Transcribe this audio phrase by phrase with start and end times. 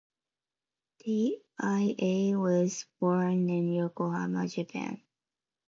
[0.99, 4.99] TiA was born in Yokohama, Japan.